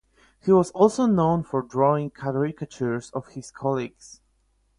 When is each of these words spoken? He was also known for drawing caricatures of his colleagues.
He 0.39 0.51
was 0.51 0.71
also 0.71 1.05
known 1.05 1.43
for 1.43 1.61
drawing 1.61 2.09
caricatures 2.09 3.11
of 3.11 3.27
his 3.33 3.51
colleagues. 3.51 4.19